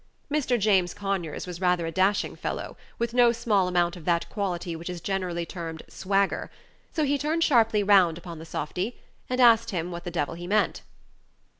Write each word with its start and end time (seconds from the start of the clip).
Mr. 0.31 0.59
James 0.59 0.95
Conyers 0.95 1.45
was 1.45 1.61
rather 1.61 1.85
a 1.85 1.91
dashing 1.91 2.35
fellow, 2.35 2.75
with 2.97 3.13
no 3.13 3.31
small 3.31 3.67
amount 3.67 3.95
of 3.95 4.03
that 4.05 4.27
quality 4.31 4.75
which 4.75 4.89
is 4.89 4.99
generally 4.99 5.45
termed 5.45 5.83
"swagger," 5.87 6.49
so 6.91 7.05
he 7.05 7.19
turned 7.19 7.43
sharply 7.43 7.83
round 7.83 8.17
upon 8.17 8.39
the 8.39 8.43
softy 8.45 8.99
and 9.29 9.39
asked 9.39 9.69
him 9.69 9.91
what 9.91 10.03
the 10.03 10.09
devil 10.09 10.33
he 10.33 10.47
meant. 10.47 10.81